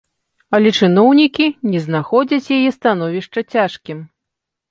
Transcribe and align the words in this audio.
Але 0.57 0.69
чыноўнікі 0.85 1.45
не 1.73 1.79
знаходзяць 1.85 2.51
яе 2.57 2.69
становішча 2.79 3.39
цяжкім. 3.57 3.97